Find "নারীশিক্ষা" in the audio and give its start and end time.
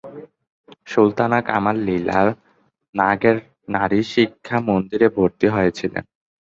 3.69-4.57